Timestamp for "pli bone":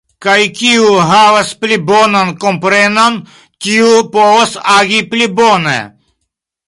5.13-5.77